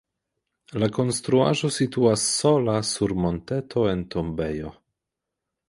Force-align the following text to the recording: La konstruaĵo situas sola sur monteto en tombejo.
La 0.83 0.87
konstruaĵo 0.95 1.69
situas 1.75 2.23
sola 2.39 2.79
sur 2.95 3.15
monteto 3.27 3.87
en 3.93 4.05
tombejo. 4.17 4.77